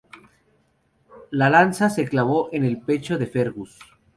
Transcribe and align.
La 1.29 1.47
lanza 1.51 1.87
se 1.91 2.07
clavó 2.07 2.49
en 2.53 2.65
el 2.65 2.81
pecho 2.81 3.19
de 3.19 3.27
Fergus. 3.27 3.77